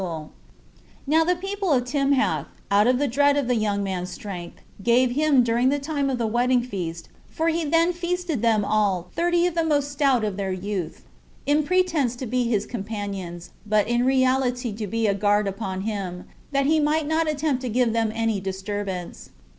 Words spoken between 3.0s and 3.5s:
dread of